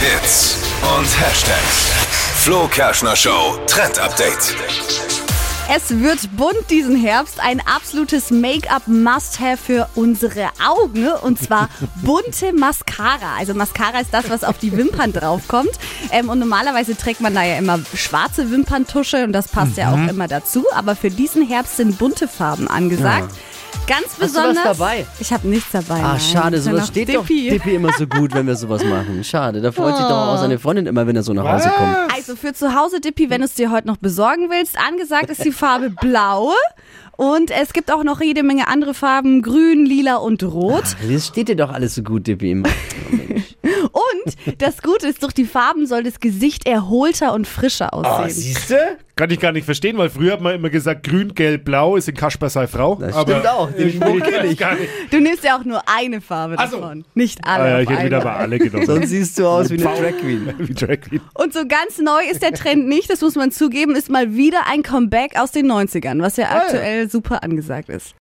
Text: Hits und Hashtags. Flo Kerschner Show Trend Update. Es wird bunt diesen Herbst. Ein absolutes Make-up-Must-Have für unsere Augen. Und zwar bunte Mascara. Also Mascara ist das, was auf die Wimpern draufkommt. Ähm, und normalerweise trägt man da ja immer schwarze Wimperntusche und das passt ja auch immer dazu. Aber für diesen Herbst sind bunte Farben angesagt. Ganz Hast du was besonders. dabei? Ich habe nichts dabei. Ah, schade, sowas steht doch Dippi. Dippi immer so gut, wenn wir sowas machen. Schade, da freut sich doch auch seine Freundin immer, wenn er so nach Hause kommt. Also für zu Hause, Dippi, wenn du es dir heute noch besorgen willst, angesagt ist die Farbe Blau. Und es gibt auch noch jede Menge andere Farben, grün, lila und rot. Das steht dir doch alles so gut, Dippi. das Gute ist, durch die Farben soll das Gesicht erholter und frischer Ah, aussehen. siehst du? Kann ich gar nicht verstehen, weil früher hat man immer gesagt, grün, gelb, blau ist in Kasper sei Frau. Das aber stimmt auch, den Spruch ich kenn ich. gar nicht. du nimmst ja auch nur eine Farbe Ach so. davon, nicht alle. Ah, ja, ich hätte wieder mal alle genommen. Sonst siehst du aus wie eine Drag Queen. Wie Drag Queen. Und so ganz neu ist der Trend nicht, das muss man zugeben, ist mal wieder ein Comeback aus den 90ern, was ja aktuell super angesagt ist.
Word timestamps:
Hits 0.00 0.56
und 0.96 1.06
Hashtags. 1.20 1.92
Flo 2.44 2.68
Kerschner 2.68 3.16
Show 3.16 3.58
Trend 3.66 3.98
Update. 3.98 4.54
Es 5.74 5.90
wird 5.90 6.36
bunt 6.36 6.70
diesen 6.70 6.94
Herbst. 6.94 7.40
Ein 7.40 7.60
absolutes 7.60 8.30
Make-up-Must-Have 8.30 9.56
für 9.56 9.88
unsere 9.96 10.50
Augen. 10.64 11.08
Und 11.22 11.42
zwar 11.42 11.68
bunte 12.04 12.52
Mascara. 12.52 13.34
Also 13.38 13.54
Mascara 13.54 13.98
ist 13.98 14.14
das, 14.14 14.30
was 14.30 14.44
auf 14.44 14.58
die 14.58 14.76
Wimpern 14.76 15.12
draufkommt. 15.12 15.72
Ähm, 16.12 16.28
und 16.28 16.38
normalerweise 16.38 16.96
trägt 16.96 17.20
man 17.20 17.34
da 17.34 17.42
ja 17.42 17.58
immer 17.58 17.80
schwarze 17.92 18.52
Wimperntusche 18.52 19.24
und 19.24 19.32
das 19.32 19.48
passt 19.48 19.76
ja 19.78 19.92
auch 19.92 20.08
immer 20.08 20.28
dazu. 20.28 20.64
Aber 20.76 20.94
für 20.94 21.10
diesen 21.10 21.44
Herbst 21.44 21.76
sind 21.76 21.98
bunte 21.98 22.28
Farben 22.28 22.68
angesagt. 22.68 23.34
Ganz 23.88 24.04
Hast 24.04 24.18
du 24.18 24.22
was 24.22 24.32
besonders. 24.34 24.64
dabei? 24.64 25.06
Ich 25.18 25.32
habe 25.32 25.48
nichts 25.48 25.70
dabei. 25.72 26.02
Ah, 26.02 26.18
schade, 26.18 26.60
sowas 26.60 26.88
steht 26.88 27.08
doch 27.08 27.26
Dippi. 27.26 27.50
Dippi 27.50 27.74
immer 27.76 27.90
so 27.94 28.06
gut, 28.06 28.34
wenn 28.34 28.46
wir 28.46 28.54
sowas 28.54 28.84
machen. 28.84 29.24
Schade, 29.24 29.60
da 29.62 29.72
freut 29.72 29.96
sich 29.96 30.04
doch 30.06 30.28
auch 30.28 30.38
seine 30.38 30.58
Freundin 30.58 30.86
immer, 30.86 31.06
wenn 31.06 31.16
er 31.16 31.22
so 31.22 31.32
nach 31.32 31.50
Hause 31.50 31.70
kommt. 31.76 31.96
Also 32.14 32.36
für 32.36 32.52
zu 32.52 32.74
Hause, 32.74 33.00
Dippi, 33.00 33.30
wenn 33.30 33.40
du 33.40 33.46
es 33.46 33.54
dir 33.54 33.70
heute 33.70 33.86
noch 33.86 33.96
besorgen 33.96 34.50
willst, 34.50 34.76
angesagt 34.78 35.30
ist 35.30 35.42
die 35.44 35.52
Farbe 35.52 35.90
Blau. 36.00 36.52
Und 37.16 37.50
es 37.50 37.72
gibt 37.72 37.90
auch 37.90 38.04
noch 38.04 38.20
jede 38.20 38.42
Menge 38.44 38.68
andere 38.68 38.94
Farben, 38.94 39.42
grün, 39.42 39.84
lila 39.86 40.16
und 40.16 40.42
rot. 40.44 40.84
Das 41.10 41.26
steht 41.26 41.48
dir 41.48 41.56
doch 41.56 41.70
alles 41.70 41.94
so 41.96 42.02
gut, 42.02 42.26
Dippi. 42.26 42.62
das 44.58 44.82
Gute 44.82 45.06
ist, 45.08 45.22
durch 45.22 45.32
die 45.32 45.44
Farben 45.44 45.86
soll 45.86 46.02
das 46.02 46.20
Gesicht 46.20 46.66
erholter 46.66 47.32
und 47.34 47.46
frischer 47.46 47.92
Ah, 47.92 47.96
aussehen. 48.22 48.30
siehst 48.30 48.70
du? 48.70 48.76
Kann 49.16 49.30
ich 49.30 49.40
gar 49.40 49.50
nicht 49.50 49.64
verstehen, 49.64 49.98
weil 49.98 50.10
früher 50.10 50.34
hat 50.34 50.40
man 50.40 50.54
immer 50.54 50.70
gesagt, 50.70 51.02
grün, 51.02 51.34
gelb, 51.34 51.64
blau 51.64 51.96
ist 51.96 52.08
in 52.08 52.14
Kasper 52.14 52.48
sei 52.48 52.68
Frau. 52.68 52.94
Das 52.94 53.16
aber 53.16 53.32
stimmt 53.32 53.48
auch, 53.48 53.68
den 53.72 53.90
Spruch 53.92 54.14
ich 54.16 54.22
kenn 54.22 54.46
ich. 54.50 54.58
gar 54.58 54.74
nicht. 54.76 54.88
du 55.10 55.18
nimmst 55.20 55.42
ja 55.42 55.58
auch 55.58 55.64
nur 55.64 55.82
eine 55.88 56.20
Farbe 56.20 56.54
Ach 56.56 56.70
so. 56.70 56.78
davon, 56.80 57.04
nicht 57.14 57.40
alle. 57.44 57.64
Ah, 57.64 57.68
ja, 57.68 57.80
ich 57.80 57.90
hätte 57.90 58.04
wieder 58.04 58.22
mal 58.22 58.36
alle 58.36 58.58
genommen. 58.60 58.86
Sonst 58.86 59.08
siehst 59.08 59.36
du 59.38 59.46
aus 59.46 59.70
wie 59.70 59.74
eine 59.74 59.82
Drag 59.82 60.16
Queen. 60.20 60.54
Wie 60.58 60.72
Drag 60.72 61.00
Queen. 61.00 61.20
Und 61.34 61.52
so 61.52 61.66
ganz 61.66 61.98
neu 61.98 62.20
ist 62.30 62.42
der 62.42 62.52
Trend 62.52 62.86
nicht, 62.86 63.10
das 63.10 63.20
muss 63.20 63.34
man 63.34 63.50
zugeben, 63.50 63.96
ist 63.96 64.08
mal 64.08 64.34
wieder 64.36 64.68
ein 64.70 64.84
Comeback 64.84 65.36
aus 65.36 65.50
den 65.50 65.66
90ern, 65.70 66.22
was 66.22 66.36
ja 66.36 66.50
aktuell 66.50 67.10
super 67.10 67.42
angesagt 67.42 67.88
ist. 67.88 68.14